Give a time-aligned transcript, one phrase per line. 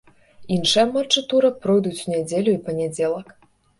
[0.55, 3.27] Іншыя матчы тура пройдуць у нядзелю і панядзелак.